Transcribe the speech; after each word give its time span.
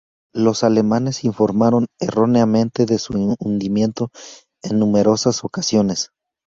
Los 0.33 0.63
alemanes 0.63 1.23
informaron 1.25 1.85
erróneamente 1.99 2.87
de 2.87 2.97
su 2.97 3.35
hundimiento 3.39 4.09
en 4.63 4.79
numerosas 4.79 5.43
ocasiones. 5.43 6.09